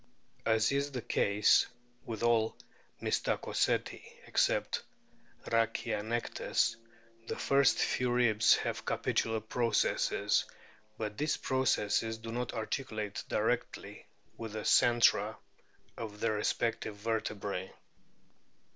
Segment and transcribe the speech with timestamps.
[0.47, 1.67] As is the case
[2.07, 2.57] with all
[3.03, 4.81] Mystacoceti, except
[5.45, 6.75] Rhachianectes,
[7.27, 10.45] the first few ribs have capitular processes;
[10.97, 15.35] but these processes do not articulate directly with the centra
[15.95, 17.71] of their respective vertebrae.